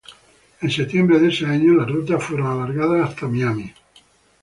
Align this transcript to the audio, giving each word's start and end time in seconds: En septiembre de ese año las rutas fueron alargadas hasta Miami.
En 0.61 0.71
septiembre 0.71 1.19
de 1.19 1.27
ese 1.27 1.45
año 1.45 1.73
las 1.73 1.87
rutas 1.87 2.23
fueron 2.23 2.47
alargadas 2.47 3.07
hasta 3.11 3.27
Miami. 3.27 3.71